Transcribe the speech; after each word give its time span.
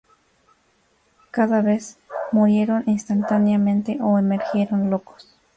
Cada 1.29 1.61
vez, 1.61 1.99
murieron 2.31 2.83
instantáneamente 2.87 3.99
o 4.01 4.17
emergieron 4.17 4.89
locos. 4.89 5.31